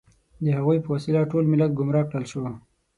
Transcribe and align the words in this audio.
د 0.43 0.45
هغوی 0.57 0.77
په 0.81 0.89
وسیله 0.95 1.21
ټول 1.31 1.43
ملت 1.51 1.71
ګمراه 1.79 2.03
کړل 2.09 2.25
شو. 2.31 2.41